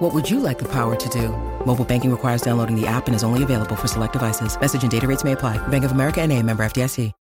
[0.00, 1.28] What would you like the power to do?
[1.66, 4.58] Mobile banking requires downloading the app and is only available for select devices.
[4.58, 5.58] Message and data rates may apply.
[5.68, 7.12] Bank of America and a member FDIC.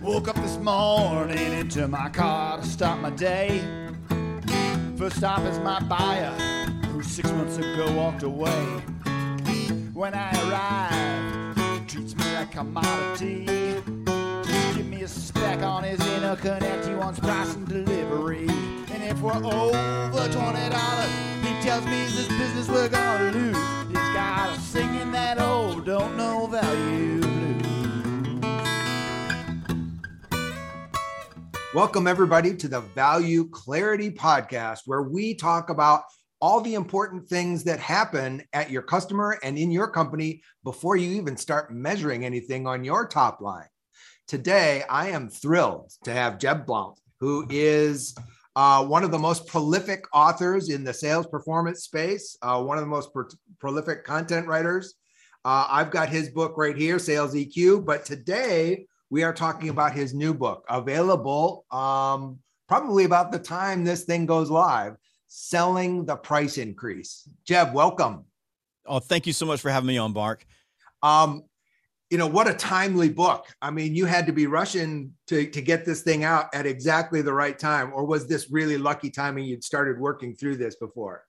[0.00, 3.60] Woke up this morning into my car to start my day.
[4.96, 6.30] First stop is my buyer,
[6.86, 8.64] who six months ago walked away.
[9.92, 13.82] When I arrive, he treats me like a commodity.
[15.06, 16.88] A spec on his interconnect.
[16.88, 18.48] He wants price and delivery.
[18.48, 21.10] And if we're over twenty dollars,
[21.42, 23.56] he tells me this business we're gonna lose.
[23.86, 28.42] He's got us singing that old don't know value blues.
[31.72, 36.02] Welcome, everybody, to the Value Clarity Podcast, where we talk about
[36.40, 41.12] all the important things that happen at your customer and in your company before you
[41.12, 43.68] even start measuring anything on your top line.
[44.28, 48.12] Today, I am thrilled to have Jeb Blount, who is
[48.56, 52.82] uh, one of the most prolific authors in the sales performance space, uh, one of
[52.82, 53.28] the most pro-
[53.60, 54.94] prolific content writers.
[55.44, 57.84] Uh, I've got his book right here, Sales EQ.
[57.84, 63.84] But today, we are talking about his new book, available um, probably about the time
[63.84, 64.96] this thing goes live
[65.28, 67.28] Selling the Price Increase.
[67.46, 68.24] Jeb, welcome.
[68.86, 70.44] Oh, thank you so much for having me on, Mark.
[71.00, 71.44] Um,
[72.10, 73.46] you know, what a timely book.
[73.60, 77.22] I mean, you had to be rushing to, to get this thing out at exactly
[77.22, 81.24] the right time, or was this really lucky timing you'd started working through this before?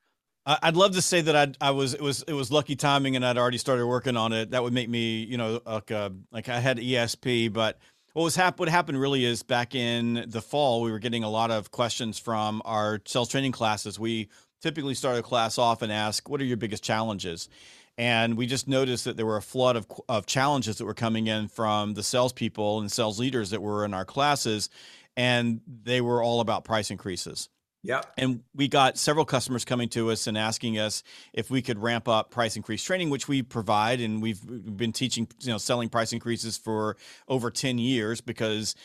[0.47, 3.25] I'd love to say that I I was it was it was lucky timing and
[3.25, 4.51] I'd already started working on it.
[4.51, 7.77] That would make me you know like uh, like I had ESP, but
[8.13, 11.29] what was hap- what happened really is back in the fall we were getting a
[11.29, 13.99] lot of questions from our sales training classes.
[13.99, 14.29] We
[14.61, 17.49] typically start a class off and ask, "What are your biggest challenges?"
[17.97, 21.27] And we just noticed that there were a flood of, of challenges that were coming
[21.27, 24.69] in from the salespeople and sales leaders that were in our classes,
[25.15, 27.49] and they were all about price increases.
[27.83, 28.01] Yeah.
[28.17, 32.07] And we got several customers coming to us and asking us if we could ramp
[32.07, 34.01] up price increase training, which we provide.
[34.01, 38.75] And we've been teaching, you know, selling price increases for over 10 years because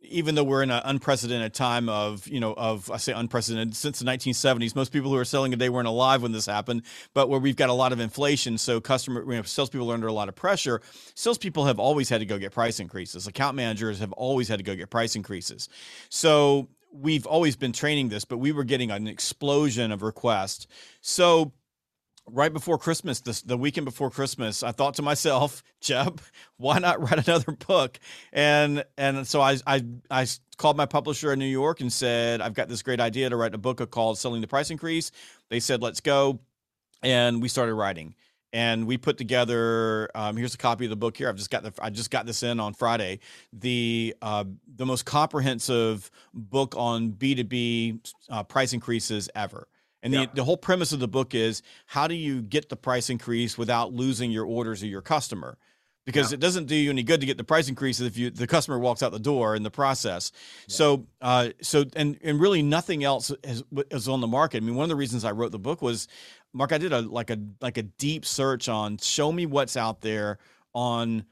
[0.00, 4.00] even though we're in an unprecedented time of, you know, of I say unprecedented since
[4.00, 6.82] the 1970s, most people who are selling today weren't alive when this happened,
[7.14, 10.08] but where we've got a lot of inflation, so customer, you know, salespeople are under
[10.08, 10.80] a lot of pressure.
[11.14, 13.26] Salespeople have always had to go get price increases.
[13.26, 15.68] Account managers have always had to go get price increases.
[16.08, 20.66] So we've always been training this, but we were getting an explosion of requests.
[21.00, 21.52] So
[22.30, 26.20] right before Christmas, this the weekend before Christmas, I thought to myself, Jeb,
[26.56, 27.98] why not write another book?
[28.32, 30.26] And and so I I I
[30.56, 33.54] called my publisher in New York and said, I've got this great idea to write
[33.54, 35.10] a book called Selling the Price Increase.
[35.48, 36.40] They said, let's go.
[37.02, 38.14] And we started writing
[38.52, 40.10] and we put together.
[40.14, 41.28] Um, here's a copy of the book here.
[41.28, 43.20] I've just got the I just got this in on Friday.
[43.52, 44.44] The uh,
[44.76, 49.68] the most comprehensive book on B two B uh, price increases ever.
[50.02, 50.26] And yeah.
[50.26, 53.56] the, the whole premise of the book is how do you get the price increase
[53.56, 55.58] without losing your orders or your customer?
[56.04, 56.34] Because yeah.
[56.34, 58.80] it doesn't do you any good to get the price increases if you the customer
[58.80, 60.32] walks out the door in the process.
[60.66, 60.74] Yeah.
[60.74, 64.56] So, uh, so and and really nothing else is, is on the market.
[64.56, 66.08] I mean, one of the reasons I wrote the book was
[66.52, 70.00] Mark, I did a like a like a deep search on show me what's out
[70.00, 70.38] there
[70.74, 71.24] on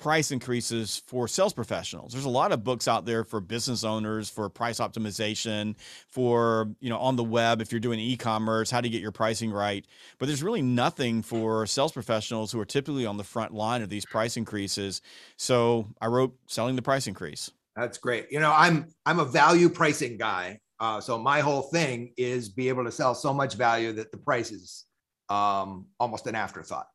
[0.00, 2.12] price increases for sales professionals.
[2.12, 5.76] There's a lot of books out there for business owners for price optimization,
[6.08, 9.52] for, you know, on the web if you're doing e-commerce, how to get your pricing
[9.52, 9.84] right.
[10.18, 13.90] But there's really nothing for sales professionals who are typically on the front line of
[13.90, 15.02] these price increases.
[15.36, 17.50] So, I wrote selling the price increase.
[17.76, 18.26] That's great.
[18.30, 20.60] You know, I'm I'm a value pricing guy.
[20.80, 24.16] Uh, so my whole thing is be able to sell so much value that the
[24.16, 24.86] price is
[25.28, 26.86] um, almost an afterthought.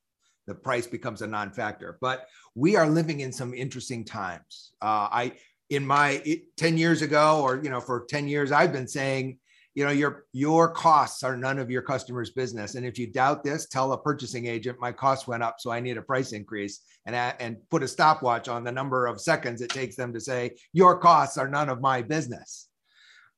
[0.48, 1.98] The price becomes a non-factor.
[2.02, 4.74] But we are living in some interesting times.
[4.82, 5.34] Uh, I
[5.70, 6.24] in my
[6.58, 9.40] 10 years ago, or you know, for 10 years, I've been saying,
[9.74, 12.76] you know, your your costs are none of your customer's business.
[12.76, 15.80] And if you doubt this, tell a purchasing agent my costs went up, so I
[15.80, 19.70] need a price increase, and and put a stopwatch on the number of seconds it
[19.70, 22.70] takes them to say your costs are none of my business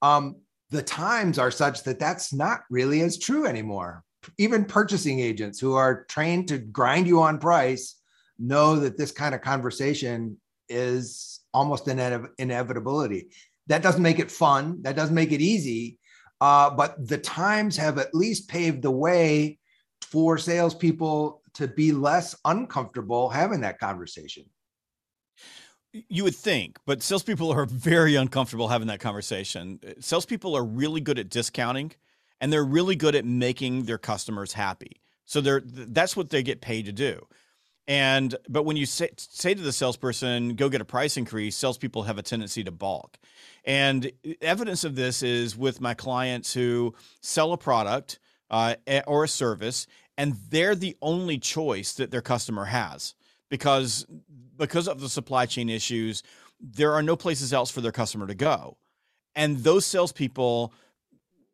[0.01, 0.38] um,
[0.69, 4.03] the times are such that that's not really as true anymore.
[4.38, 7.95] Even purchasing agents who are trained to grind you on price
[8.38, 10.38] know that this kind of conversation
[10.69, 13.29] is almost an inevitability.
[13.67, 14.81] That doesn't make it fun.
[14.81, 15.97] That doesn't make it easy.
[16.39, 19.57] Uh, but the times have at least paved the way
[20.01, 24.45] for salespeople to be less uncomfortable having that conversation.
[25.94, 29.80] You would think, but salespeople are very uncomfortable having that conversation.
[30.00, 31.94] Salespeople are really good at discounting,
[32.42, 35.01] and they're really good at making their customers happy.
[35.25, 37.25] So they're that's what they get paid to do.
[37.88, 42.04] And but when you say say to the salesperson, "Go get a price increase," salespeople
[42.04, 43.18] have a tendency to balk.
[43.63, 44.12] And
[44.42, 48.19] evidence of this is with my clients who sell a product
[48.50, 48.75] uh,
[49.07, 49.88] or a service,
[50.18, 53.16] and they're the only choice that their customer has
[53.50, 54.06] because
[54.57, 56.24] because of the supply chain issues,
[56.59, 58.77] there are no places else for their customer to go,
[59.36, 60.74] and those salespeople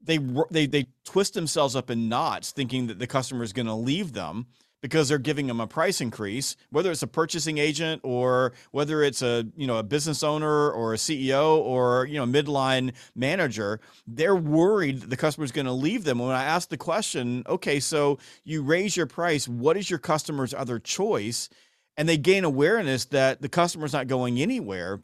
[0.01, 0.19] they
[0.51, 4.13] they they twist themselves up in knots, thinking that the customer is going to leave
[4.13, 4.47] them
[4.83, 9.21] because they're giving them a price increase, whether it's a purchasing agent or whether it's
[9.21, 14.35] a you know a business owner or a CEO or you know midline manager, they're
[14.35, 16.19] worried that the customer is going to leave them.
[16.19, 20.53] When I ask the question, okay, so you raise your price, what is your customer's
[20.53, 21.49] other choice?
[21.95, 25.01] And they gain awareness that the customer's not going anywhere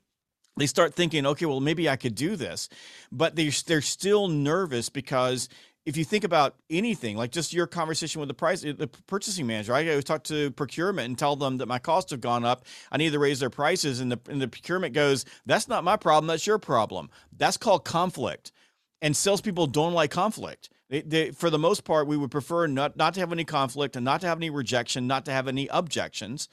[0.57, 2.67] they start thinking, okay, well, maybe I could do this.
[3.11, 5.47] But they're, they're still nervous because
[5.85, 9.73] if you think about anything, like just your conversation with the price, the purchasing manager,
[9.73, 12.65] I go talk to procurement and tell them that my costs have gone up.
[12.91, 15.95] I need to raise their prices, and the and the procurement goes, "That's not my
[15.95, 16.27] problem.
[16.27, 18.51] That's your problem." That's called conflict,
[19.01, 20.69] and salespeople don't like conflict.
[20.89, 23.95] They, they, for the most part, we would prefer not not to have any conflict
[23.95, 26.49] and not to have any rejection, not to have any objections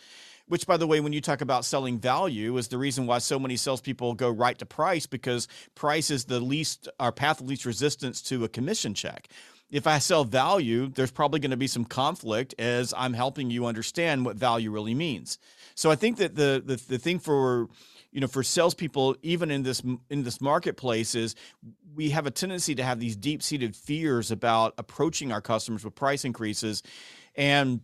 [0.49, 3.37] which by the way when you talk about selling value is the reason why so
[3.37, 7.65] many salespeople go right to price because price is the least our path of least
[7.65, 9.29] resistance to a commission check
[9.71, 13.67] if I sell value, there's probably going to be some conflict as I'm helping you
[13.67, 15.39] understand what value really means.
[15.75, 17.69] So I think that the the, the thing for
[18.17, 21.35] you know for salespeople, even in this in this marketplace, is
[21.95, 25.95] we have a tendency to have these deep seated fears about approaching our customers with
[25.95, 26.83] price increases,
[27.35, 27.83] and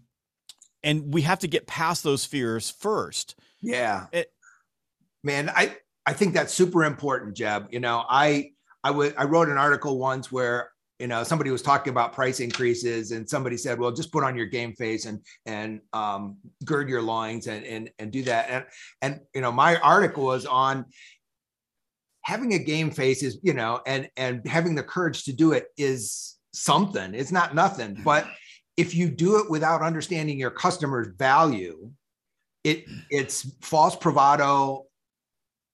[0.83, 3.35] and we have to get past those fears first.
[3.61, 4.33] Yeah, it,
[5.23, 5.77] man, I
[6.07, 7.67] I think that's super important, Jeb.
[7.71, 8.53] You know, I
[8.83, 10.72] I would I wrote an article once where
[11.03, 14.37] you know somebody was talking about price increases and somebody said well just put on
[14.37, 18.49] your game face and and um, gird your loins and and and do that.
[18.49, 18.65] And
[19.03, 20.85] and you know my article was on
[22.23, 25.67] having a game face is you know and and having the courage to do it
[25.77, 27.15] is something.
[27.15, 28.01] It's not nothing.
[28.05, 28.29] But
[28.77, 31.91] if you do it without understanding your customer's value,
[32.63, 34.85] it it's false bravado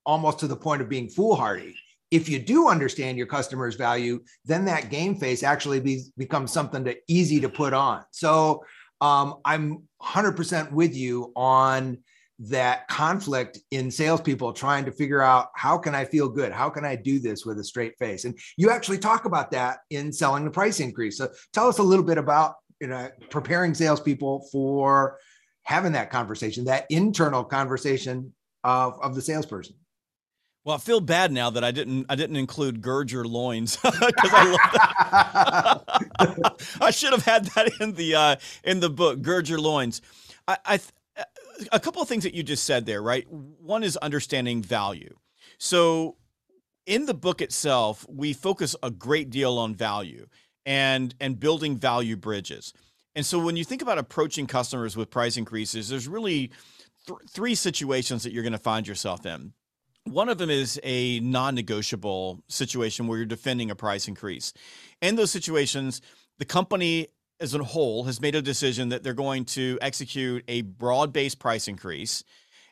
[0.06, 1.76] almost to the point of being foolhardy.
[2.10, 6.84] If you do understand your customer's value, then that game face actually be, becomes something
[6.84, 8.05] to easy to put on.
[8.10, 8.64] So
[9.00, 11.99] um, I'm 100% with you on
[12.40, 16.52] that conflict in salespeople trying to figure out how can I feel good?
[16.52, 18.25] How can I do this with a straight face?
[18.25, 21.19] And you actually talk about that in selling the price increase.
[21.19, 25.19] So tell us a little bit about you know preparing salespeople for
[25.62, 28.32] having that conversation, that internal conversation
[28.64, 29.76] of, of the salesperson.
[30.69, 34.31] Well, I feel bad now that I didn't I didn't include gird your loins because
[34.35, 35.81] I love
[36.19, 36.67] that.
[36.82, 40.03] I should have had that in the uh, in the book, gird your loins.
[40.47, 40.79] I, I
[41.73, 43.26] a couple of things that you just said there, right?
[43.31, 45.17] One is understanding value.
[45.56, 46.19] So
[46.85, 50.26] in the book itself, we focus a great deal on value
[50.67, 52.75] and and building value bridges.
[53.15, 56.50] And so when you think about approaching customers with price increases, there's really
[57.06, 59.55] th- three situations that you're going to find yourself in.
[60.10, 64.53] One of them is a non-negotiable situation where you're defending a price increase.
[65.00, 66.00] In those situations,
[66.38, 67.08] the company
[67.41, 71.69] as a whole has made a decision that they're going to execute a broad-based price
[71.69, 72.24] increase.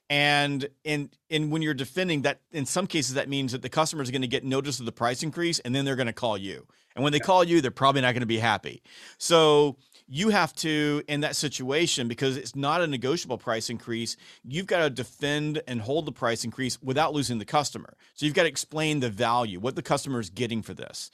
[0.09, 4.03] And in and when you're defending that in some cases that means that the customer
[4.03, 6.39] is going to get notice of the price increase and then they're going to call
[6.39, 6.67] you.
[6.95, 8.83] And when they call you they're probably not going to be happy.
[9.19, 9.77] So
[10.09, 14.81] you have to in that situation because it's not a negotiable price increase you've got
[14.81, 18.49] to defend and hold the price increase without losing the customer so you've got to
[18.49, 21.11] explain the value what the customer is getting for this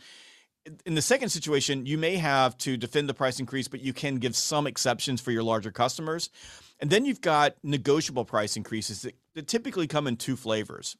[0.86, 4.16] in the second situation, you may have to defend the price increase, but you can
[4.16, 6.30] give some exceptions for your larger customers.
[6.80, 10.96] And then you've got negotiable price increases that, that typically come in two flavors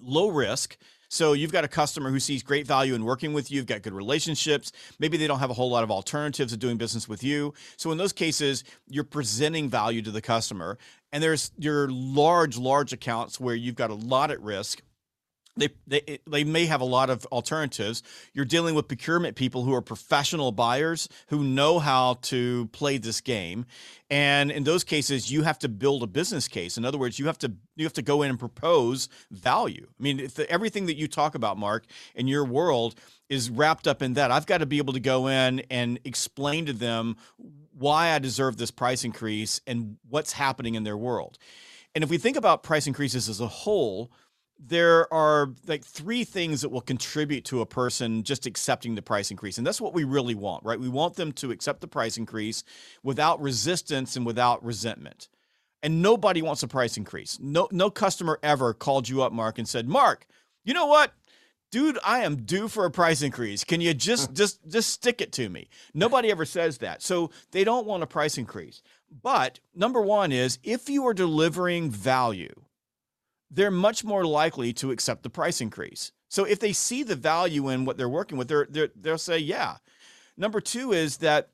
[0.00, 0.76] low risk.
[1.08, 3.82] So you've got a customer who sees great value in working with you, you've got
[3.82, 4.72] good relationships.
[4.98, 7.54] Maybe they don't have a whole lot of alternatives of doing business with you.
[7.76, 10.78] So in those cases, you're presenting value to the customer.
[11.12, 14.82] And there's your large, large accounts where you've got a lot at risk
[15.58, 18.02] they, they they may have a lot of alternatives.
[18.32, 23.20] You're dealing with procurement people who are professional buyers who know how to play this
[23.20, 23.66] game,
[24.10, 26.78] and in those cases, you have to build a business case.
[26.78, 29.86] In other words, you have to you have to go in and propose value.
[29.98, 31.84] I mean, the, everything that you talk about, Mark,
[32.14, 32.94] in your world
[33.28, 34.30] is wrapped up in that.
[34.30, 37.16] I've got to be able to go in and explain to them
[37.72, 41.38] why I deserve this price increase and what's happening in their world.
[41.94, 44.12] And if we think about price increases as a whole,
[44.58, 49.30] there are like three things that will contribute to a person just accepting the price
[49.30, 49.56] increase.
[49.56, 50.80] And that's what we really want, right?
[50.80, 52.64] We want them to accept the price increase
[53.02, 55.28] without resistance and without resentment.
[55.82, 57.38] And nobody wants a price increase.
[57.40, 60.26] No no customer ever called you up, Mark, and said, "Mark,
[60.64, 61.12] you know what?
[61.70, 63.62] Dude, I am due for a price increase.
[63.62, 67.00] Can you just just just stick it to me?" Nobody ever says that.
[67.00, 68.82] So they don't want a price increase.
[69.22, 72.52] But number 1 is if you are delivering value,
[73.50, 76.12] they're much more likely to accept the price increase.
[76.28, 79.38] So if they see the value in what they're working with, they're, they're they'll say,
[79.38, 79.76] yeah.
[80.36, 81.48] Number two is that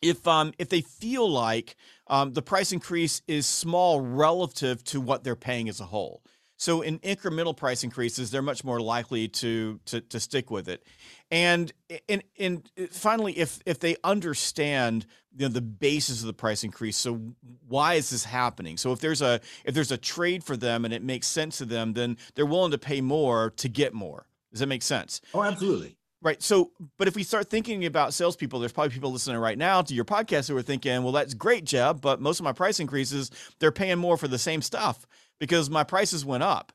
[0.00, 1.76] if um if they feel like
[2.08, 6.22] um, the price increase is small relative to what they're paying as a whole.
[6.56, 10.84] So in incremental price increases, they're much more likely to to, to stick with it.
[11.32, 11.72] And
[12.10, 16.98] and and finally, if if they understand you know, the basis of the price increase,
[16.98, 17.34] so
[17.66, 18.76] why is this happening?
[18.76, 21.64] So if there's a if there's a trade for them and it makes sense to
[21.64, 24.26] them, then they're willing to pay more to get more.
[24.50, 25.22] Does that make sense?
[25.32, 25.96] Oh, absolutely.
[26.20, 26.40] Right.
[26.42, 29.94] So, but if we start thinking about salespeople, there's probably people listening right now to
[29.94, 33.30] your podcast who are thinking, well, that's great, Jeb, but most of my price increases,
[33.58, 35.06] they're paying more for the same stuff
[35.40, 36.72] because my prices went up.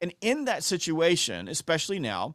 [0.00, 2.34] And in that situation, especially now,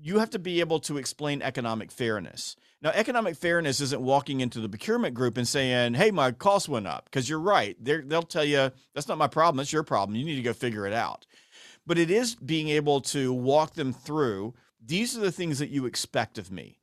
[0.00, 2.56] you have to be able to explain economic fairness.
[2.82, 6.86] Now, economic fairness isn't walking into the procurement group and saying, hey, my costs went
[6.86, 7.76] up, because you're right.
[7.82, 9.56] they they'll tell you, that's not my problem.
[9.56, 10.16] That's your problem.
[10.16, 11.26] You need to go figure it out.
[11.86, 14.54] But it is being able to walk them through
[14.86, 16.78] these are the things that you expect of me.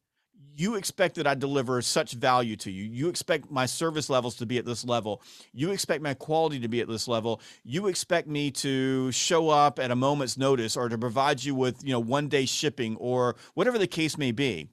[0.55, 2.83] You expect that I deliver such value to you.
[2.83, 5.21] You expect my service levels to be at this level.
[5.51, 7.41] You expect my quality to be at this level.
[7.63, 11.83] You expect me to show up at a moment's notice or to provide you with,
[11.83, 14.67] you know, one day shipping or whatever the case may be.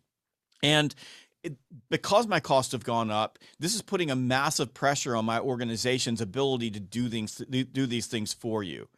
[0.62, 0.94] And
[1.42, 1.56] it,
[1.88, 6.20] because my costs have gone up, this is putting a massive pressure on my organization's
[6.20, 8.88] ability to do things do these things for you.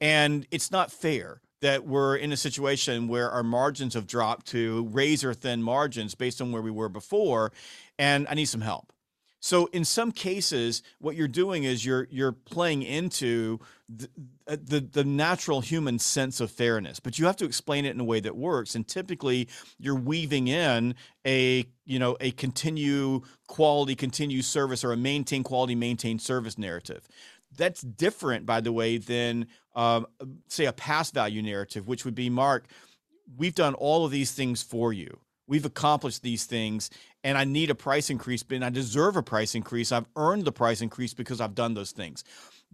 [0.00, 4.86] And it's not fair that we're in a situation where our margins have dropped to
[4.90, 7.52] razor thin margins based on where we were before
[7.98, 8.92] and I need some help.
[9.38, 14.08] So in some cases what you're doing is you're you're playing into the,
[14.48, 18.00] uh, the, the natural human sense of fairness, but you have to explain it in
[18.00, 23.94] a way that works and typically you're weaving in a you know a continue quality
[23.94, 27.06] continue service or a maintain quality maintain service narrative
[27.56, 30.06] that's different, by the way, than um,
[30.48, 32.66] say a past value narrative, which would be Mark.
[33.36, 35.18] We've done all of these things for you.
[35.46, 36.90] We've accomplished these things,
[37.24, 39.92] and I need a price increase, and I deserve a price increase.
[39.92, 42.24] I've earned the price increase because I've done those things.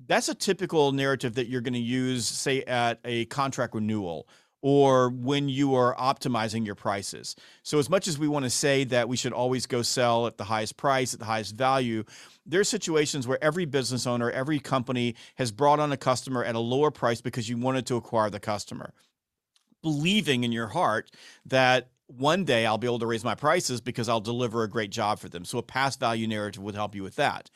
[0.06, 4.28] That's a typical narrative that you're going to use, say, at a contract renewal
[4.60, 7.36] or when you are optimizing your prices.
[7.62, 10.36] So, as much as we want to say that we should always go sell at
[10.36, 12.04] the highest price, at the highest value,
[12.44, 16.54] there are situations where every business owner, every company has brought on a customer at
[16.54, 18.92] a lower price because you wanted to acquire the customer,
[19.82, 21.10] believing in your heart
[21.46, 24.90] that one day I'll be able to raise my prices because I'll deliver a great
[24.90, 25.44] job for them.
[25.44, 27.50] So, a past value narrative would help you with that.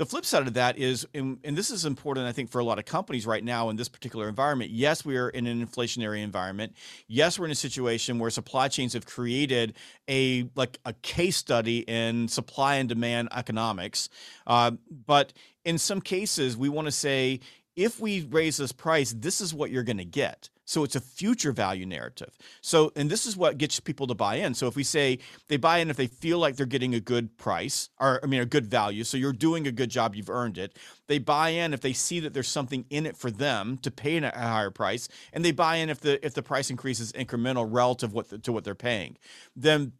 [0.00, 2.64] The flip side of that is, and, and, this is important, I think, for a
[2.64, 4.70] lot of companies right now in this particular environment.
[4.70, 6.74] Yes, we are in an inflationary environment.
[7.06, 9.74] Yes, we're in a situation where supply chains have created
[10.08, 14.08] a like a case study in supply and demand economics.
[14.46, 14.70] Uh,
[15.06, 15.34] but
[15.66, 17.40] in some cases, we want to say,
[17.76, 20.48] if we raise this price, this is what you're going to get.
[20.70, 22.38] So it's a future value narrative.
[22.60, 24.54] So, and this is what gets people to buy in.
[24.54, 27.36] So if we say they buy in if they feel like they're getting a good
[27.36, 30.58] price, or I mean, a good value, so you're doing a good job, you've earned
[30.58, 30.76] it.
[31.08, 34.18] They buy in if they see that there's something in it for them to pay
[34.18, 37.66] a higher price, and they buy in if the if the price increase is incremental
[37.68, 39.16] relative what the, to what they're paying.
[39.56, 39.94] Then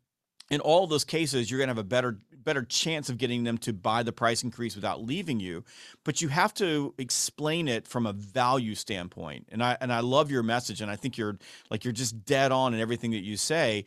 [0.50, 3.58] in all those cases, you're going to have a better better chance of getting them
[3.58, 5.64] to buy the price increase without leaving you.
[6.04, 9.48] But you have to explain it from a value standpoint.
[9.50, 11.38] And I and I love your message, and I think you're
[11.70, 13.84] like you're just dead on in everything that you say.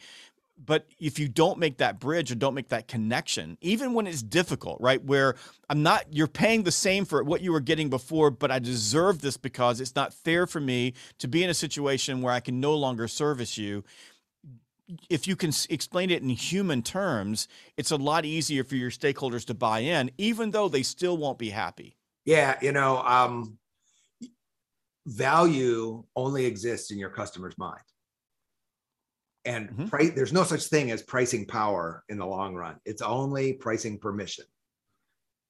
[0.65, 4.21] But if you don't make that bridge or don't make that connection, even when it's
[4.21, 5.03] difficult, right?
[5.03, 5.35] Where
[5.69, 9.21] I'm not, you're paying the same for what you were getting before, but I deserve
[9.21, 12.59] this because it's not fair for me to be in a situation where I can
[12.59, 13.83] no longer service you
[15.09, 17.47] if you can explain it in human terms,
[17.77, 21.37] it's a lot easier for your stakeholders to buy in, even though they still won't
[21.37, 21.95] be happy.
[22.25, 23.57] Yeah, you know, um,
[25.05, 27.83] value only exists in your customer's mind,
[29.45, 29.85] and mm-hmm.
[29.87, 32.77] price, there's no such thing as pricing power in the long run.
[32.85, 34.45] It's only pricing permission,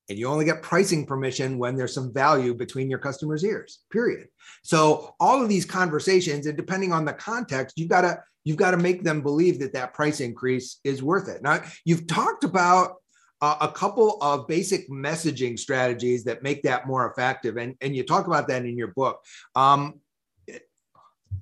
[0.09, 3.79] and you only get pricing permission when there's some value between your customer's ears.
[3.91, 4.27] Period.
[4.63, 8.71] So all of these conversations, and depending on the context, you got to you've got
[8.71, 11.41] to make them believe that that price increase is worth it.
[11.41, 12.95] Now, you've talked about
[13.41, 17.57] uh, a couple of basic messaging strategies that make that more effective.
[17.57, 19.21] And, and you talk about that in your book.
[19.55, 19.99] Um,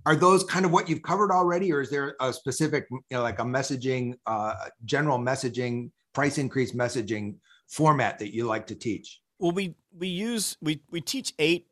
[0.06, 3.22] are those kind of what you've covered already, or is there a specific, you know,
[3.22, 7.36] like a messaging, uh, general messaging, price increase messaging
[7.72, 9.22] format that you like to teach?
[9.40, 11.66] Well, we we use we we teach eight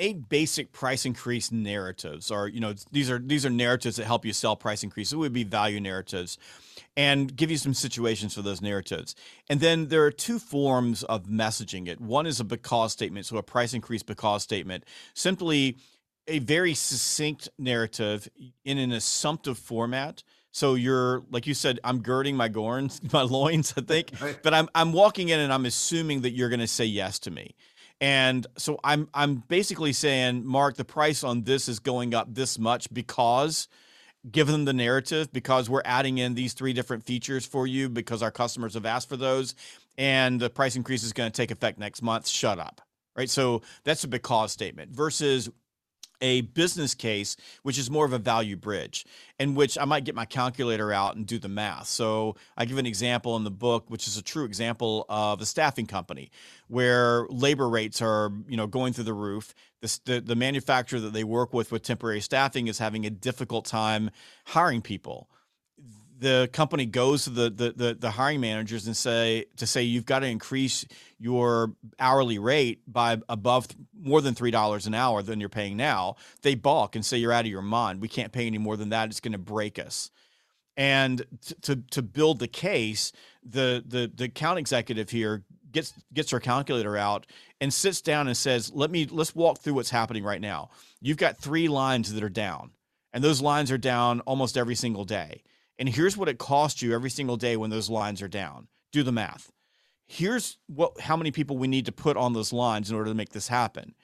[0.00, 4.24] eight basic price increase narratives or you know these are these are narratives that help
[4.24, 5.14] you sell price increases.
[5.14, 6.38] It would be value narratives
[6.96, 9.14] and give you some situations for those narratives.
[9.48, 12.00] And then there are two forms of messaging it.
[12.00, 14.84] One is a because statement so a price increase because statement.
[15.14, 15.78] Simply
[16.26, 18.28] a very succinct narrative
[18.64, 23.74] in an assumptive format so you're like you said, I'm girding my gorns, my loins,
[23.76, 24.12] I think.
[24.20, 24.38] Right.
[24.42, 27.54] But I'm I'm walking in and I'm assuming that you're gonna say yes to me.
[28.00, 32.58] And so I'm I'm basically saying, Mark, the price on this is going up this
[32.58, 33.68] much because
[34.30, 38.22] give them the narrative because we're adding in these three different features for you because
[38.22, 39.54] our customers have asked for those
[39.96, 42.80] and the price increase is going to take effect next month shut up
[43.16, 45.48] right so that's a because statement versus
[46.20, 49.06] a business case, which is more of a value bridge,
[49.38, 51.88] in which I might get my calculator out and do the math.
[51.88, 55.46] So I give an example in the book, which is a true example of a
[55.46, 56.30] staffing company
[56.68, 59.54] where labor rates are, you know, going through the roof.
[59.80, 63.64] The, the, the manufacturer that they work with with temporary staffing is having a difficult
[63.64, 64.10] time
[64.44, 65.28] hiring people
[66.18, 70.04] the company goes to the, the, the the hiring managers and say to say you've
[70.04, 70.84] got to increase
[71.18, 76.16] your hourly rate by above more than three dollars an hour than you're paying now,
[76.42, 78.00] they balk and say you're out of your mind.
[78.00, 79.08] We can't pay any more than that.
[79.10, 80.10] It's going to break us.
[80.76, 81.24] And
[81.62, 86.96] to to build the case, the the the account executive here gets gets her calculator
[86.96, 87.26] out
[87.60, 90.70] and sits down and says, "Let me let's walk through what's happening right now.
[91.00, 92.70] You've got three lines that are down,
[93.12, 95.42] and those lines are down almost every single day."
[95.78, 98.68] And here's what it costs you every single day when those lines are down.
[98.92, 99.52] Do the math.
[100.06, 103.16] Here's what how many people we need to put on those lines in order to
[103.16, 103.94] make this happen.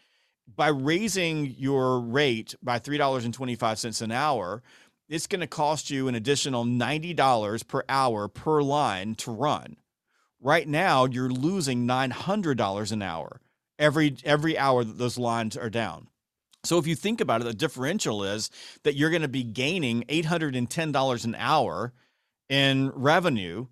[0.47, 4.63] By raising your rate by $3.25 an hour,
[5.09, 9.77] it's going to cost you an additional $90 per hour per line to run.
[10.41, 13.41] Right now, you're losing $900 an hour
[13.79, 16.09] every every hour that those lines are down.
[16.65, 18.51] So if you think about it, the differential is
[18.83, 21.93] that you're going to be gaining $810 an hour
[22.49, 23.67] in revenue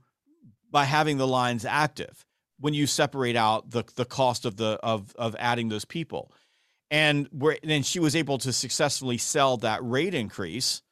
[0.70, 2.24] by having the lines active
[2.59, 6.33] when you separate out the the cost of the of of adding those people.
[6.90, 10.83] And where then she was able to successfully sell that rate increase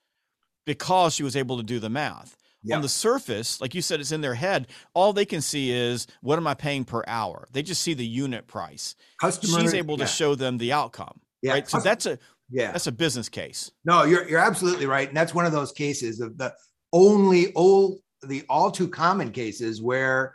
[0.67, 2.37] because she was able to do the math.
[2.63, 2.77] Yeah.
[2.77, 4.67] On the surface, like you said, it's in their head.
[4.93, 7.49] All they can see is what am I paying per hour?
[7.53, 8.97] They just see the unit price.
[9.19, 10.05] Customer, She's able yeah.
[10.05, 11.21] to show them the outcome.
[11.43, 11.53] Yeah.
[11.53, 11.69] Right.
[11.69, 12.19] So that's a
[12.51, 13.71] yeah that's a business case.
[13.85, 16.55] No, you're you're absolutely right, and that's one of those cases of the
[16.93, 20.35] only old the all too common cases where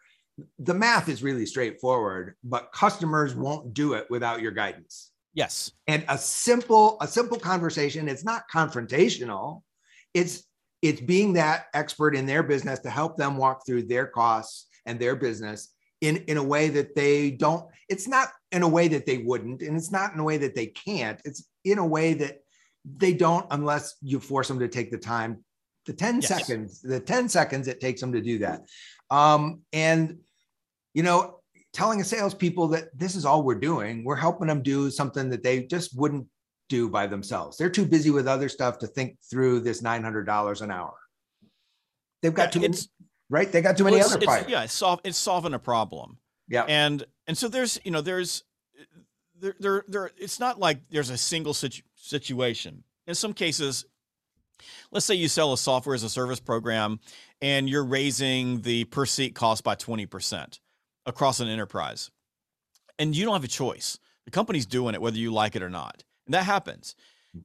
[0.60, 5.12] the math is really straightforward, but customers won't do it without your guidance.
[5.34, 5.72] Yes.
[5.88, 8.08] And a simple a simple conversation.
[8.08, 9.62] It's not confrontational.
[10.14, 10.44] It's
[10.82, 15.00] it's being that expert in their business to help them walk through their costs and
[15.00, 19.06] their business in in a way that they don't it's not in a way that
[19.06, 22.14] they wouldn't and it's not in a way that they can't it's in a way
[22.14, 22.40] that
[22.98, 25.44] they don't unless you force them to take the time
[25.86, 26.28] the 10 yes.
[26.28, 28.62] seconds the 10 seconds it takes them to do that
[29.12, 30.18] um, and
[30.94, 31.42] you know
[31.74, 35.44] telling a salespeople that this is all we're doing we're helping them do something that
[35.44, 36.26] they just wouldn't
[36.70, 40.72] do by themselves they're too busy with other stuff to think through this $900 an
[40.72, 40.94] hour
[42.22, 42.88] they've got yeah, too
[43.30, 43.52] right?
[43.52, 46.18] They got too many other it's, Yeah, it's, sol- it's solving a problem.
[46.48, 48.44] Yeah, and and so there's you know there's
[49.40, 50.12] there there there.
[50.18, 52.84] It's not like there's a single situ- situation.
[53.08, 53.86] In some cases,
[54.92, 57.00] let's say you sell a software as a service program,
[57.42, 60.60] and you're raising the per seat cost by twenty percent
[61.06, 62.12] across an enterprise,
[63.00, 64.00] and you don't have a choice.
[64.26, 66.96] The company's doing it whether you like it or not, and that happens.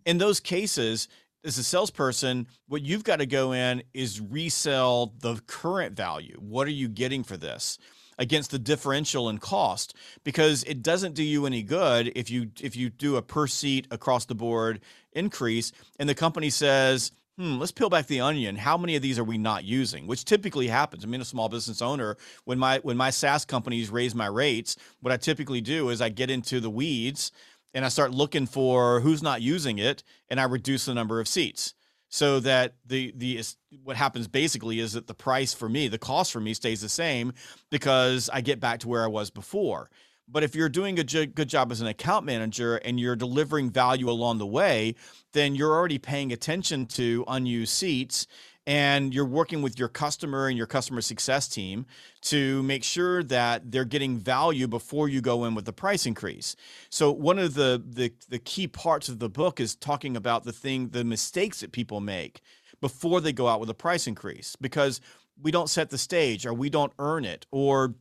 [0.06, 1.08] In those cases,
[1.44, 6.36] as a salesperson, what you've got to go in is resell the current value.
[6.38, 7.78] What are you getting for this?
[8.20, 12.76] Against the differential in cost because it doesn't do you any good if you if
[12.76, 14.80] you do a per seat across the board
[15.12, 18.54] increase and the company says hmm, let's peel back the onion.
[18.54, 20.06] How many of these are we not using?
[20.06, 21.04] Which typically happens.
[21.04, 24.76] I mean, a small business owner, when my when my SaaS companies raise my rates,
[25.00, 27.32] what I typically do is I get into the weeds
[27.72, 31.28] and I start looking for who's not using it, and I reduce the number of
[31.28, 31.72] seats
[32.10, 33.42] so that the the
[33.84, 36.88] what happens basically is that the price for me, the cost for me, stays the
[36.88, 37.32] same
[37.70, 39.88] because I get back to where I was before.
[40.28, 44.08] But if you're doing a good job as an account manager and you're delivering value
[44.08, 44.94] along the way,
[45.32, 48.26] then you're already paying attention to unused seats
[48.70, 51.84] and you're working with your customer and your customer success team
[52.20, 56.54] to make sure that they're getting value before you go in with the price increase.
[56.88, 60.52] So one of the the, the key parts of the book is talking about the
[60.52, 62.42] thing the mistakes that people make
[62.80, 65.00] before they go out with a price increase because
[65.42, 67.96] we don't set the stage or we don't earn it or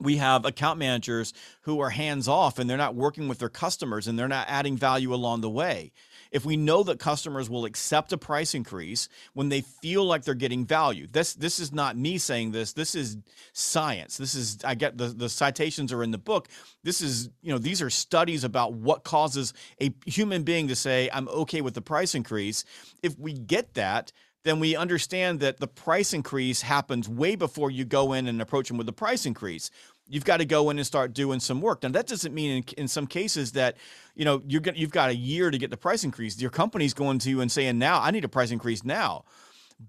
[0.00, 4.08] we have account managers who are hands off and they're not working with their customers
[4.08, 5.92] and they're not adding value along the way
[6.30, 10.34] if we know that customers will accept a price increase when they feel like they're
[10.34, 11.06] getting value.
[11.10, 12.72] This this is not me saying this.
[12.72, 13.16] This is
[13.52, 14.16] science.
[14.16, 16.48] This is I get the the citations are in the book.
[16.82, 21.10] This is, you know, these are studies about what causes a human being to say
[21.12, 22.64] I'm okay with the price increase.
[23.02, 24.12] If we get that,
[24.44, 28.68] then we understand that the price increase happens way before you go in and approach
[28.68, 29.72] them with the price increase
[30.08, 31.82] you've got to go in and start doing some work.
[31.82, 33.76] Now that doesn't mean in, in some cases that
[34.14, 36.40] you know you're going you've got a year to get the price increase.
[36.40, 39.24] Your company's going to you and saying now I need a price increase now.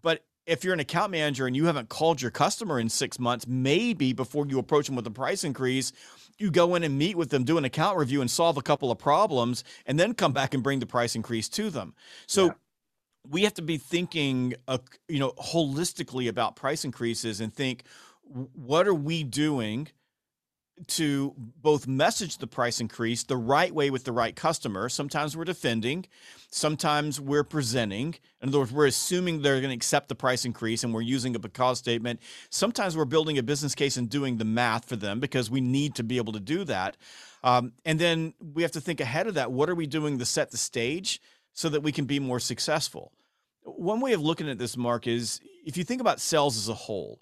[0.01, 3.45] But if you're an account manager and you haven't called your customer in six months,
[3.47, 5.91] maybe before you approach them with a price increase,
[6.37, 8.89] you go in and meet with them, do an account review, and solve a couple
[8.89, 11.93] of problems, and then come back and bring the price increase to them.
[12.25, 12.45] So.
[12.45, 12.51] Yeah.
[13.29, 14.77] We have to be thinking, uh,
[15.09, 17.83] you know, holistically about price increases and think,
[18.23, 19.89] what are we doing
[20.85, 24.89] to both message the price increase the right way with the right customer.
[24.89, 26.05] Sometimes we're defending,
[26.51, 28.15] sometimes we're presenting.
[28.41, 31.35] In other words, we're assuming they're going to accept the price increase and we're using
[31.35, 32.19] a because statement.
[32.49, 35.95] Sometimes we're building a business case and doing the math for them because we need
[35.95, 36.95] to be able to do that.
[37.43, 39.51] Um, and then we have to think ahead of that.
[39.51, 41.21] What are we doing to set the stage
[41.53, 43.11] so that we can be more successful?
[43.63, 46.73] One way of looking at this, Mark, is if you think about sales as a
[46.73, 47.19] whole,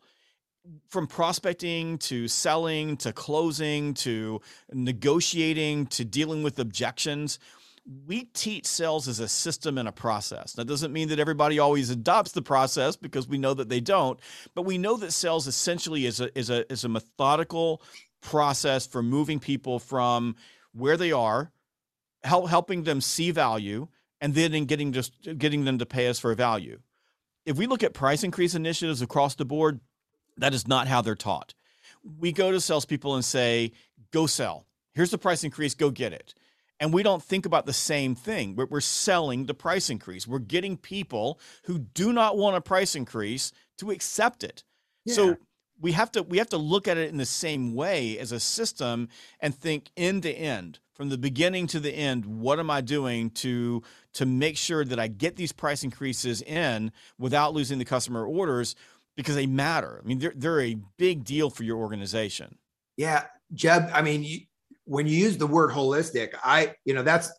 [0.88, 7.40] from prospecting to selling to closing to negotiating to dealing with objections
[8.08, 10.54] we teach sales as a system and a process.
[10.54, 14.20] That doesn't mean that everybody always adopts the process because we know that they don't,
[14.56, 17.82] but we know that sales essentially is a is a is a methodical
[18.22, 20.36] process for moving people from
[20.74, 21.52] where they are,
[22.24, 23.88] help, helping them see value,
[24.20, 26.80] and then in getting just getting them to pay us for value.
[27.46, 29.80] If we look at price increase initiatives across the board,
[30.38, 31.54] that is not how they're taught.
[32.20, 33.72] We go to salespeople and say,
[34.12, 34.66] go sell.
[34.94, 36.34] Here's the price increase, go get it.
[36.80, 38.56] And we don't think about the same thing.
[38.56, 40.28] We're, we're selling the price increase.
[40.28, 44.64] We're getting people who do not want a price increase to accept it.
[45.06, 45.14] Yeah.
[45.14, 45.38] So
[45.80, 48.40] we have to we have to look at it in the same way as a
[48.40, 52.82] system and think end to end from the beginning to the end what am i
[52.82, 57.86] doing to to make sure that i get these price increases in without losing the
[57.86, 58.76] customer orders
[59.16, 60.02] because they matter.
[60.04, 62.58] I mean, they're they're a big deal for your organization.
[62.98, 63.24] Yeah,
[63.54, 63.90] Jeb.
[63.94, 64.40] I mean, you,
[64.86, 67.32] when you use the word holistic, I you know that's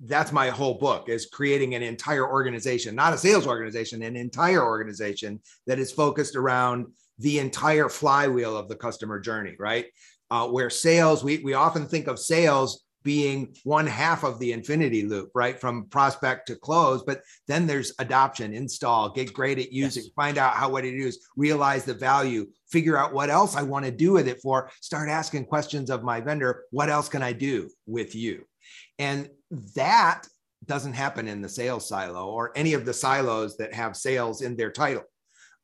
[0.00, 4.64] that's my whole book is creating an entire organization, not a sales organization, an entire
[4.64, 6.86] organization that is focused around
[7.18, 9.86] the entire flywheel of the customer journey, right?
[10.30, 15.02] Uh, where sales, we we often think of sales being one half of the infinity
[15.02, 15.58] loop, right?
[15.58, 17.02] From prospect to close.
[17.02, 20.12] But then there's adoption, install, get great at using, yes.
[20.14, 23.86] find out how what it is, realize the value, figure out what else I want
[23.86, 27.32] to do with it for, start asking questions of my vendor, what else can I
[27.32, 28.44] do with you?
[28.98, 29.30] And
[29.74, 30.24] that
[30.66, 34.54] doesn't happen in the sales silo or any of the silos that have sales in
[34.54, 35.04] their title.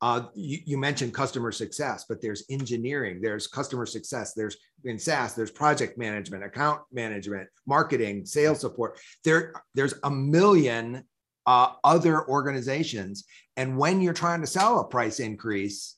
[0.04, 5.32] Uh, you, you, mentioned customer success, but there's engineering, there's customer success, there's in SaaS,
[5.32, 9.00] there's project management, account management, marketing, sales support.
[9.24, 11.04] There, there's a million
[11.46, 13.24] uh, other organizations.
[13.56, 15.96] And when you're trying to sell a price increase,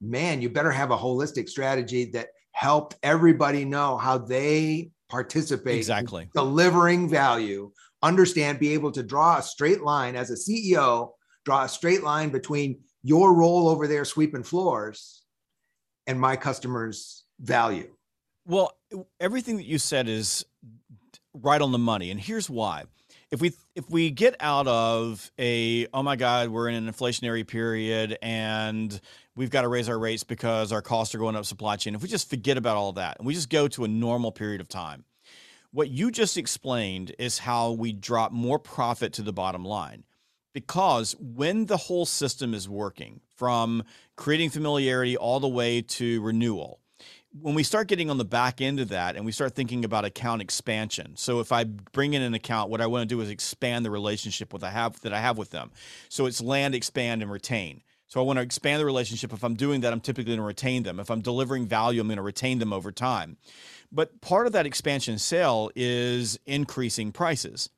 [0.00, 6.28] man, you better have a holistic strategy that helped everybody know how they participate exactly
[6.32, 11.12] delivering value understand be able to draw a straight line as a ceo
[11.46, 15.22] draw a straight line between your role over there sweeping floors
[16.06, 17.88] and my customers value.
[18.46, 18.72] Well
[19.18, 20.44] everything that you said is
[21.32, 22.84] right on the money and here's why.
[23.30, 27.46] If we if we get out of a oh my god we're in an inflationary
[27.46, 29.00] period and
[29.36, 32.02] we've got to raise our rates because our costs are going up supply chain if
[32.02, 34.68] we just forget about all that and we just go to a normal period of
[34.68, 35.04] time
[35.72, 40.04] what you just explained is how we drop more profit to the bottom line
[40.52, 43.82] because when the whole system is working from
[44.16, 46.80] creating familiarity all the way to renewal
[47.40, 50.04] when we start getting on the back end of that and we start thinking about
[50.04, 53.28] account expansion so if i bring in an account what i want to do is
[53.28, 55.70] expand the relationship with i have that i have with them.
[56.08, 57.82] So it's land expand and retain.
[58.06, 59.32] So i want to expand the relationship.
[59.32, 60.98] If i'm doing that i'm typically going to retain them.
[60.98, 63.36] If i'm delivering value i'm going to retain them over time.
[63.92, 67.70] But part of that expansion sale is increasing prices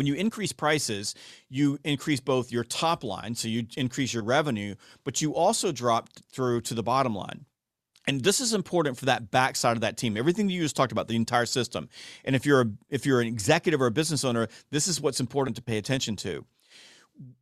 [0.00, 1.14] when you increase prices,
[1.50, 6.08] you increase both your top line, so you increase your revenue, but you also drop
[6.32, 7.44] through to the bottom line.
[8.06, 10.16] And this is important for that backside of that team.
[10.16, 11.90] Everything that you just talked about, the entire system.
[12.24, 15.20] And if you're a, if you're an executive or a business owner, this is what's
[15.20, 16.46] important to pay attention to.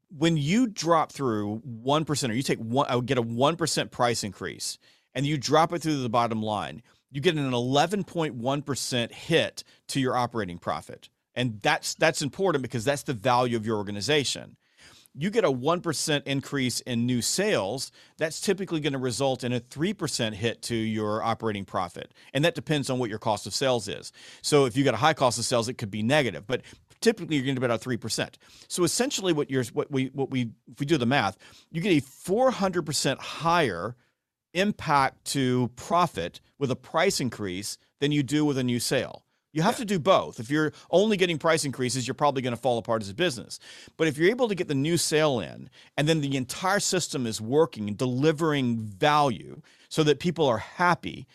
[0.08, 3.54] When you drop through one percent, or you take one, I would get a one
[3.54, 4.78] percent price increase,
[5.14, 10.00] and you drop it through the bottom line, you get an 11.1 percent hit to
[10.00, 11.08] your operating profit
[11.38, 14.56] and that's that's important because that's the value of your organization.
[15.14, 19.58] You get a 1% increase in new sales that's typically going to result in a
[19.58, 22.12] 3% hit to your operating profit.
[22.34, 24.12] And that depends on what your cost of sales is.
[24.42, 26.62] So if you got a high cost of sales it could be negative but
[27.00, 28.34] typically you're going to be about 3%
[28.66, 31.36] so essentially what you're what we what we if we do the math
[31.70, 33.94] you get a 400% higher
[34.54, 39.62] impact to profit with a price increase than you do with a new sale you
[39.62, 39.78] have yeah.
[39.78, 40.40] to do both.
[40.40, 43.58] If you're only getting price increases, you're probably going to fall apart as a business.
[43.96, 47.26] But if you're able to get the new sale in and then the entire system
[47.26, 51.26] is working and delivering value so that people are happy,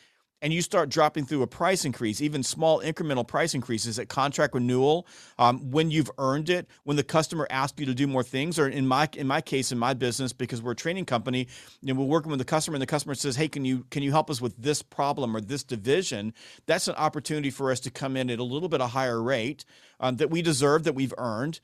[0.43, 4.53] and you start dropping through a price increase, even small incremental price increases at contract
[4.53, 5.07] renewal,
[5.39, 8.67] um, when you've earned it, when the customer asks you to do more things, or
[8.67, 11.47] in my in my case, in my business, because we're a training company,
[11.81, 14.03] you know, we're working with the customer, and the customer says, "Hey, can you can
[14.03, 16.33] you help us with this problem or this division?"
[16.65, 19.63] That's an opportunity for us to come in at a little bit a higher rate
[20.01, 21.61] um, that we deserve, that we've earned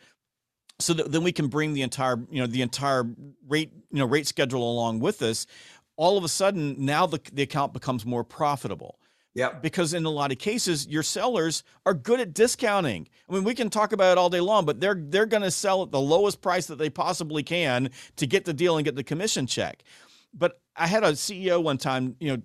[0.80, 3.04] so that then we can bring the entire you know the entire
[3.48, 5.46] rate you know rate schedule along with us
[6.00, 8.98] all of a sudden now the, the account becomes more profitable.
[9.36, 9.52] Yeah.
[9.62, 13.08] Because in a lot of cases, your sellers are good at discounting.
[13.30, 15.52] I mean, we can talk about it all day long, but they're they're going to
[15.52, 18.96] sell at the lowest price that they possibly can to get the deal and get
[18.96, 19.84] the commission check.
[20.34, 22.44] But I had a CEO one time, you know,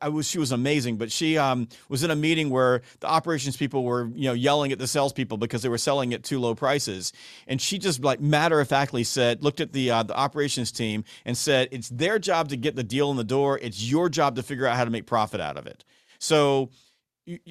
[0.00, 3.56] I was she was amazing, but she um, was in a meeting where the operations
[3.56, 6.54] people were you know yelling at the salespeople because they were selling at too low
[6.54, 7.12] prices,
[7.46, 11.04] and she just like matter of factly said, looked at the uh, the operations team
[11.24, 13.58] and said, it's their job to get the deal in the door.
[13.60, 15.84] It's your job to figure out how to make profit out of it.
[16.18, 16.70] So,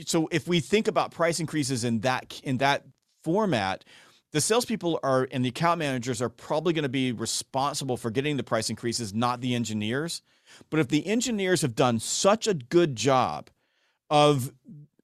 [0.05, 2.85] so if we think about price increases in that in that
[3.23, 3.83] format,
[4.31, 8.37] the salespeople are and the account managers are probably going to be responsible for getting
[8.37, 10.21] the price increases, not the engineers.
[10.69, 13.49] But if the engineers have done such a good job
[14.09, 14.51] of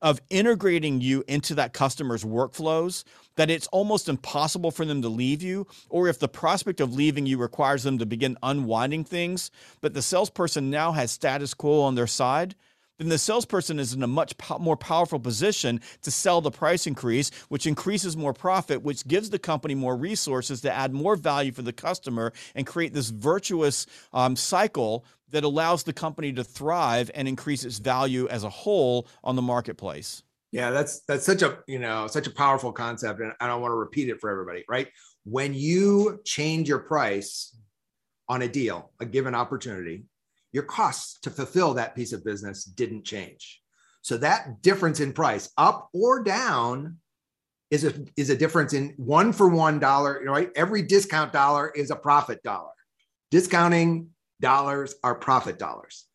[0.01, 3.03] of integrating you into that customer's workflows
[3.35, 7.27] that it's almost impossible for them to leave you or if the prospect of leaving
[7.27, 11.93] you requires them to begin unwinding things but the salesperson now has status quo on
[11.93, 12.55] their side
[13.01, 16.85] then the salesperson is in a much po- more powerful position to sell the price
[16.85, 21.51] increase, which increases more profit, which gives the company more resources to add more value
[21.51, 27.09] for the customer and create this virtuous um, cycle that allows the company to thrive
[27.15, 30.21] and increase its value as a whole on the marketplace.
[30.51, 33.71] Yeah, that's that's such a you know such a powerful concept, and I don't want
[33.71, 34.63] to repeat it for everybody.
[34.67, 34.89] Right?
[35.23, 37.55] When you change your price
[38.27, 40.03] on a deal, a given opportunity,
[40.51, 43.61] your costs to fulfill that piece of business didn't change.
[44.01, 46.97] So that difference in price, up or down,
[47.69, 50.19] is a is a difference in one for one dollar.
[50.19, 50.51] You know, Right?
[50.55, 52.71] Every discount dollar is a profit dollar.
[53.29, 54.09] Discounting
[54.41, 56.05] dollars are profit dollars.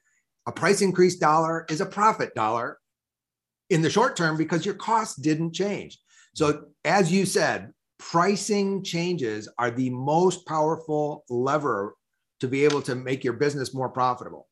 [0.47, 2.79] A price increase dollar is a profit dollar
[3.71, 5.99] in the short term because your costs didn't change.
[6.35, 11.95] So, as you said, pricing changes are the most powerful lever
[12.41, 14.49] to be able to make your business more profitable.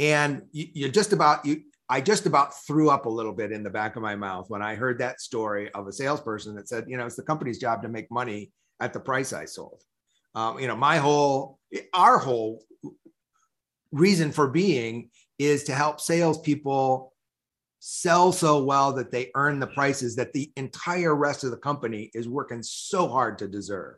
[0.00, 3.62] And you, you just about you I just about threw up a little bit in
[3.62, 6.84] the back of my mouth when I heard that story of a salesperson that said,
[6.86, 9.82] you know, it's the company's job to make money at the price I sold.
[10.34, 11.58] Um, you know, my whole,
[11.94, 12.62] our whole
[13.90, 17.14] reason for being is to help salespeople
[17.78, 22.10] sell so well that they earn the prices that the entire rest of the company
[22.12, 23.96] is working so hard to deserve.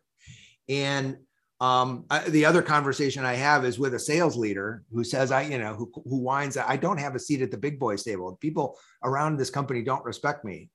[0.69, 1.17] And
[1.61, 5.43] um, I, the other conversation I have is with a sales leader who says, I,
[5.43, 8.03] you know, who, who whines that I don't have a seat at the big boys
[8.03, 8.37] table.
[8.41, 10.71] People around this company don't respect me.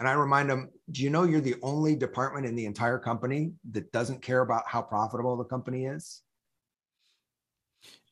[0.00, 3.52] And I remind them, do you know you're the only department in the entire company
[3.70, 6.22] that doesn't care about how profitable the company is?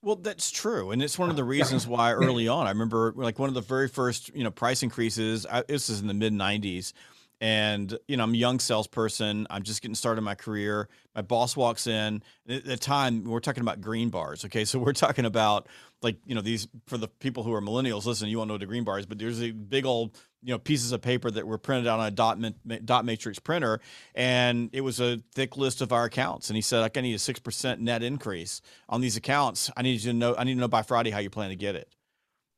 [0.01, 3.39] Well, that's true, and it's one of the reasons why early on, I remember like
[3.39, 5.47] one of the very first you know price increases.
[5.47, 6.93] I, this is in the mid '90s,
[7.43, 9.49] and you know I'm a young salesperson.
[9.51, 10.89] I'm just getting started in my career.
[11.17, 12.23] My boss walks in.
[12.49, 14.45] At the time, we're talking about green bars.
[14.45, 15.67] Okay, so we're talking about
[16.03, 18.07] like you know these for the people who are millennials.
[18.07, 20.55] Listen, you won't know what a green bar is, but there's a big old you
[20.55, 22.39] know pieces of paper that were printed out on a dot
[22.85, 23.81] dot matrix printer,
[24.15, 26.49] and it was a thick list of our accounts.
[26.49, 29.69] And he said, "Like I need a six percent net increase on these accounts.
[29.77, 30.37] I need you to know.
[30.37, 31.93] I need to know by Friday how you plan to get it."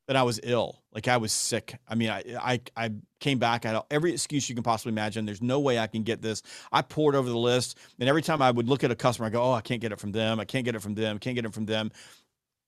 [0.07, 0.81] That I was ill.
[0.93, 1.75] Like I was sick.
[1.87, 3.65] I mean, I I, I came back.
[3.65, 5.25] I had every excuse you can possibly imagine.
[5.25, 6.41] There's no way I can get this.
[6.71, 9.29] I poured over the list, and every time I would look at a customer, I
[9.31, 10.39] go, "Oh, I can't get it from them.
[10.39, 11.19] I can't get it from them.
[11.19, 11.91] Can't get it from them."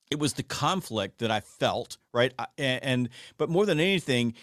[0.09, 2.33] It was the conflict that I felt, right?
[2.57, 4.35] And, and but more than anything,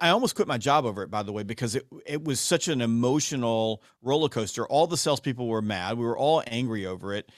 [0.00, 2.68] I almost quit my job over it, by the way, because it it was such
[2.68, 4.66] an emotional roller coaster.
[4.66, 5.98] All the salespeople were mad.
[5.98, 7.30] We were all angry over it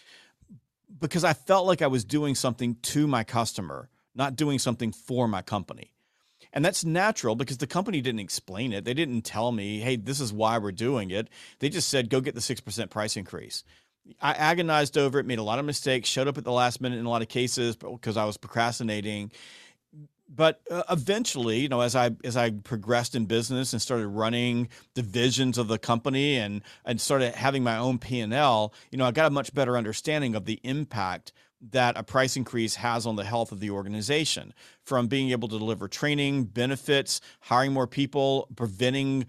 [1.00, 5.28] because I felt like I was doing something to my customer not doing something for
[5.28, 5.92] my company.
[6.52, 8.84] And that's natural because the company didn't explain it.
[8.84, 11.28] They didn't tell me, hey, this is why we're doing it.
[11.58, 13.62] They just said, go get the 6% price increase.
[14.20, 16.98] I agonized over it, made a lot of mistakes, showed up at the last minute
[16.98, 19.32] in a lot of cases because I was procrastinating.
[20.28, 24.68] But uh, eventually, you know, as I as I progressed in business and started running
[24.94, 29.04] divisions of the company and and started having my own P and L, you know,
[29.04, 31.32] I got a much better understanding of the impact
[31.70, 35.58] that a price increase has on the health of the organization from being able to
[35.58, 39.26] deliver training, benefits, hiring more people, preventing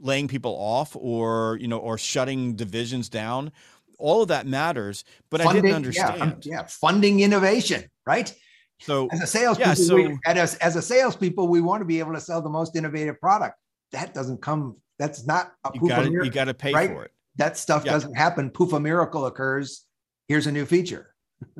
[0.00, 3.50] laying people off or, you know, or shutting divisions down.
[3.98, 6.44] All of that matters, but funding, I didn't understand.
[6.44, 8.34] Yeah, yeah, funding innovation, right?
[8.80, 12.00] So as a salespeople, yeah, so, we, as, as a salespeople, we want to be
[12.00, 13.56] able to sell the most innovative product.
[13.92, 14.76] That doesn't come.
[14.98, 16.90] That's not a you got you got to pay right?
[16.90, 17.12] for it.
[17.36, 17.92] That stuff yeah.
[17.92, 18.50] doesn't happen.
[18.50, 19.86] Poof, a miracle occurs.
[20.28, 21.13] Here's a new feature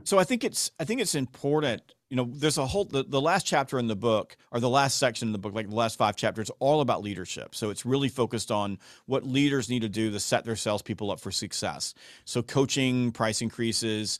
[0.05, 1.83] so I think it's I think it's important.
[2.11, 4.99] You know, there's a whole the, the last chapter in the book or the last
[4.99, 7.55] section in the book, like the last five chapters, all about leadership.
[7.55, 11.21] So it's really focused on what leaders need to do to set their salespeople up
[11.21, 11.95] for success.
[12.25, 14.19] So coaching, price increases.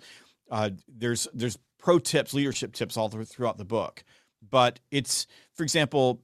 [0.51, 4.05] Uh, there's there's pro tips, leadership tips all throughout the book.
[4.51, 6.23] But it's, for example,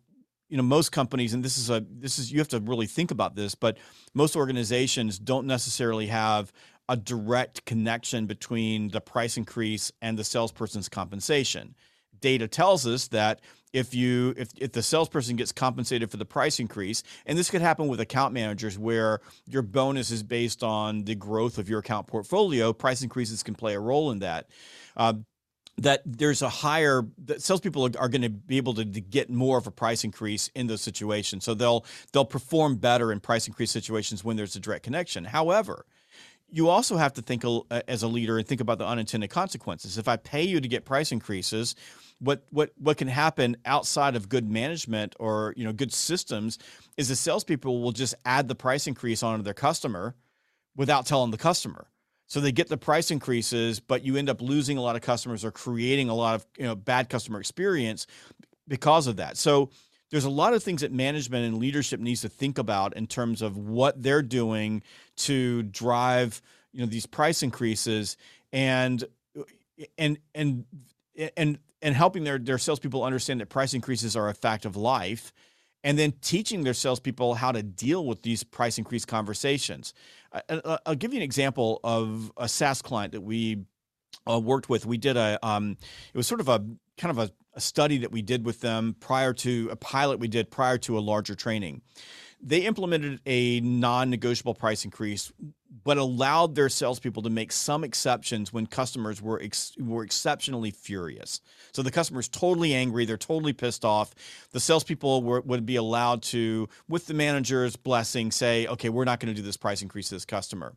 [0.51, 3.13] you know most companies and this is a this is you have to really think
[3.13, 3.79] about this but
[4.15, 6.53] most organizations don't necessarily have
[6.91, 11.77] a direct connection between the price increase and the salesperson's compensation.
[12.21, 13.41] Data tells us that
[13.73, 17.63] if you if, if the salesperson gets compensated for the price increase, and this could
[17.63, 22.09] happen with account managers where your bonus is based on the growth of your account
[22.09, 24.51] portfolio, price increases can play a role in that.
[24.97, 25.15] Uh,
[25.79, 29.31] that there's a higher that salespeople are, are going to be able to, to, get
[29.31, 31.45] more of a price increase in those situations.
[31.45, 35.25] So they'll they'll perform better in price increase situations when there's a direct connection.
[35.25, 35.87] However,
[36.53, 37.45] you also have to think
[37.89, 39.99] as a leader and think about the unintended consequences.
[39.99, 41.75] If I pay you to get price increases,
[42.19, 46.59] what what what can happen outside of good management or you know good systems
[46.97, 50.15] is the salespeople will just add the price increase onto their customer
[50.77, 51.89] without telling the customer.
[52.27, 55.45] So they get the price increases, but you end up losing a lot of customers
[55.45, 58.07] or creating a lot of you know bad customer experience
[58.69, 59.37] because of that.
[59.37, 59.71] So
[60.11, 63.43] there's a lot of things that management and leadership needs to think about in terms
[63.43, 64.83] of what they're doing
[65.17, 66.43] to drive
[66.73, 68.17] you know these price increases
[68.53, 69.05] and
[69.99, 70.65] and and
[71.37, 75.33] and and helping their their salespeople understand that price increases are a fact of life
[75.83, 79.95] and then teaching their salespeople how to deal with these price increase conversations.
[80.85, 83.65] I'll give you an example of a SaaS client that we
[84.29, 84.87] uh, worked with.
[84.87, 85.77] We did a, um,
[86.13, 86.65] it was sort of a
[86.97, 90.29] kind of a a study that we did with them prior to a pilot we
[90.29, 91.83] did prior to a larger training.
[92.43, 95.31] They implemented a non-negotiable price increase,
[95.85, 101.43] but allowed their salespeople to make some exceptions when customers were ex- were exceptionally furious.
[101.73, 104.15] So the customer's totally angry, they're totally pissed off.
[104.53, 109.21] The salespeople were, would be allowed to, with the manager's blessing, say, "Okay, we're not
[109.21, 110.75] going to do this price increase to this customer."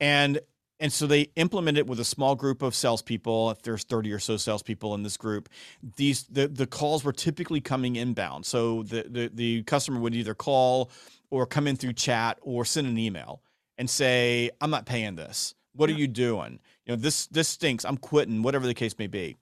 [0.00, 0.40] And
[0.80, 3.50] and so they implement it with a small group of salespeople.
[3.50, 5.50] If there's 30 or so salespeople in this group,
[5.96, 8.46] these the, the calls were typically coming inbound.
[8.46, 10.90] So the, the, the customer would either call
[11.30, 13.42] or come in through chat or send an email
[13.76, 15.54] and say, I'm not paying this.
[15.74, 15.96] What yeah.
[15.96, 16.58] are you doing?
[16.86, 17.84] You know, this this stinks.
[17.84, 19.36] I'm quitting, whatever the case may be.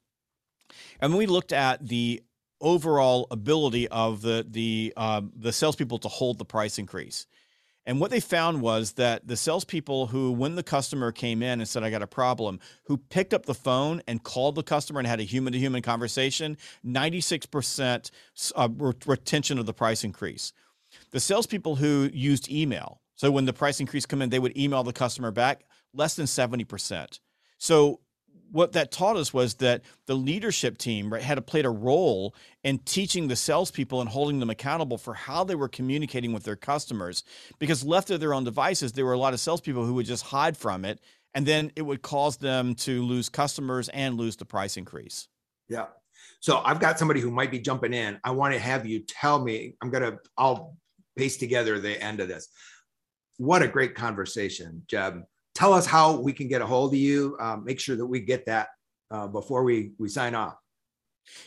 [1.00, 2.22] And we looked at the
[2.60, 7.26] overall ability of the the uh, the salespeople to hold the price increase.
[7.88, 11.66] And what they found was that the salespeople who, when the customer came in and
[11.66, 15.06] said, I got a problem, who picked up the phone and called the customer and
[15.06, 18.10] had a human to human conversation, 96%
[18.54, 18.68] uh,
[19.06, 20.52] retention of the price increase.
[21.12, 24.84] The salespeople who used email, so when the price increase come in, they would email
[24.84, 27.20] the customer back, less than 70%.
[27.56, 28.00] So
[28.50, 32.34] what that taught us was that the leadership team right, had played a role
[32.64, 36.56] in teaching the salespeople and holding them accountable for how they were communicating with their
[36.56, 37.24] customers.
[37.58, 40.24] Because left to their own devices, there were a lot of salespeople who would just
[40.24, 41.00] hide from it,
[41.34, 45.28] and then it would cause them to lose customers and lose the price increase.
[45.68, 45.86] Yeah.
[46.40, 48.18] So I've got somebody who might be jumping in.
[48.24, 49.74] I want to have you tell me.
[49.82, 50.18] I'm gonna.
[50.36, 50.76] I'll
[51.16, 52.48] paste together the end of this.
[53.38, 55.22] What a great conversation, Jeb
[55.58, 57.36] tell us how we can get a hold of you.
[57.40, 58.68] Uh, make sure that we get that
[59.10, 60.54] uh, before we we sign off.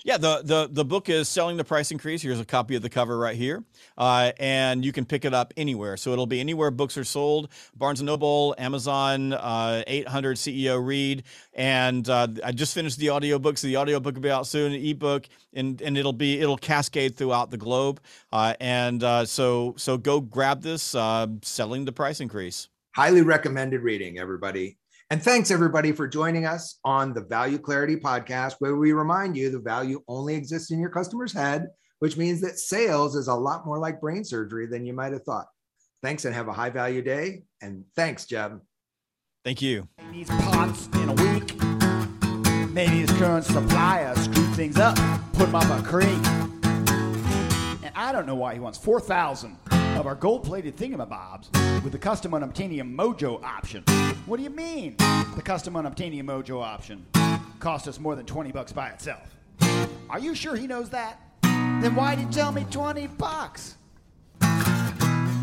[0.04, 2.22] Yeah, the the the book is selling the price increase.
[2.22, 3.64] Here's a copy of the cover right here,
[3.98, 5.98] uh, and you can pick it up anywhere.
[5.98, 11.24] So it'll be anywhere books are sold: Barnes and Noble, Amazon, uh, 800 CEO Read,
[11.54, 15.28] and uh, I just finished the audiobook, so the audiobook will be out soon, ebook,
[15.54, 18.02] and and it'll be it'll cascade throughout the globe.
[18.32, 22.68] Uh, and uh, so so go grab this, uh, selling the price increase.
[22.94, 24.78] Highly recommended reading, everybody.
[25.10, 29.50] And thanks everybody for joining us on the Value Clarity podcast, where we remind you
[29.50, 31.70] the value only exists in your customer's head,
[32.00, 35.24] which means that sales is a lot more like brain surgery than you might have
[35.24, 35.46] thought.
[36.04, 37.44] Thanks and have a high value day.
[37.62, 38.60] And thanks, Jeb.
[39.46, 39.88] Thank you.
[40.12, 41.62] These pots in a week.
[42.74, 44.98] Maybe his current supplier screwed things up,
[45.32, 46.10] put him up a creek.
[47.84, 49.61] And I don't know why he wants 4,000
[50.02, 53.84] of our gold-plated thingamabobs with the custom unobtainium mojo option.
[54.26, 54.96] What do you mean?
[54.98, 57.06] The custom unobtainium mojo option
[57.60, 59.38] cost us more than 20 bucks by itself.
[60.10, 61.20] Are you sure he knows that?
[61.44, 63.76] Then why'd he tell me 20 bucks?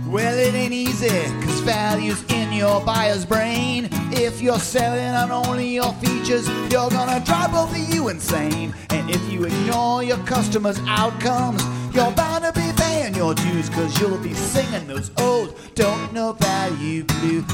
[0.08, 3.88] Well, it ain't easy, cause value's in your buyer's brain.
[4.10, 8.74] If you're selling on only your features, you're gonna drive both of you insane.
[8.90, 11.62] And if you ignore your customers' outcomes,
[11.94, 12.67] you're bound to be
[13.18, 17.44] your dues, cause you'll be singing those old don't know value blues.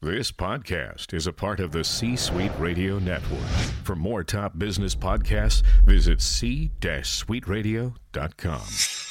[0.00, 3.40] This podcast is a part of the C Suite Radio Network.
[3.82, 9.09] For more top business podcasts, visit c-suiteradio.com.